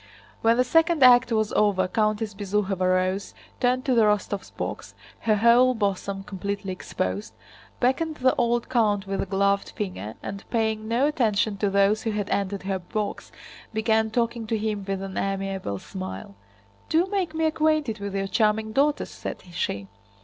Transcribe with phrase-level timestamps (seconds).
[0.41, 5.75] When the second act was over Countess Bezúkhova rose, turned to the Rostóvs' box—her whole
[5.75, 11.69] bosom completely exposed—beckoned the old count with a gloved finger, and paying no attention to
[11.69, 13.31] those who had entered her box
[13.75, 16.33] began talking to him with an amiable smile.
[16.89, 19.87] "Do make me acquainted with your charming daughters," said she.